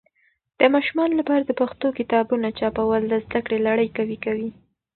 د 0.59 0.61
ماشومانو 0.73 1.13
لپاره 1.21 1.43
د 1.45 1.51
پښتو 1.61 1.87
کتابونه 1.99 2.47
چاپول 2.59 3.01
د 3.07 3.13
زده 3.25 3.39
کړې 3.45 3.59
لړی 3.67 3.87
قوي 3.97 4.17
کوي. 4.25 4.49